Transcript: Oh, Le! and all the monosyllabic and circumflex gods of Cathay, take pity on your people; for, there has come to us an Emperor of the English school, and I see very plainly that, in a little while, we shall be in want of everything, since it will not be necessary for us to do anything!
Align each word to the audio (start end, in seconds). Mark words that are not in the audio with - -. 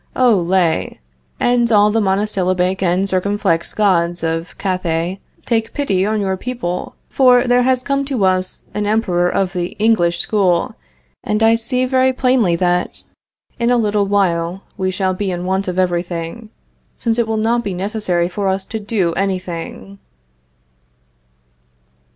Oh, 0.15 0.35
Le! 0.35 0.95
and 1.39 1.71
all 1.71 1.91
the 1.91 2.01
monosyllabic 2.01 2.81
and 2.81 3.07
circumflex 3.07 3.71
gods 3.75 4.23
of 4.23 4.57
Cathay, 4.57 5.19
take 5.45 5.75
pity 5.75 6.07
on 6.07 6.19
your 6.19 6.35
people; 6.37 6.95
for, 7.07 7.45
there 7.45 7.61
has 7.61 7.83
come 7.83 8.03
to 8.05 8.25
us 8.25 8.63
an 8.73 8.87
Emperor 8.87 9.29
of 9.29 9.53
the 9.53 9.73
English 9.77 10.17
school, 10.17 10.73
and 11.23 11.43
I 11.43 11.53
see 11.53 11.85
very 11.85 12.13
plainly 12.13 12.55
that, 12.55 13.03
in 13.59 13.69
a 13.69 13.77
little 13.77 14.07
while, 14.07 14.63
we 14.75 14.89
shall 14.89 15.13
be 15.13 15.29
in 15.29 15.45
want 15.45 15.67
of 15.67 15.77
everything, 15.77 16.49
since 16.97 17.19
it 17.19 17.27
will 17.27 17.37
not 17.37 17.63
be 17.63 17.75
necessary 17.75 18.27
for 18.27 18.47
us 18.49 18.65
to 18.73 18.79
do 18.79 19.13
anything! 19.13 19.99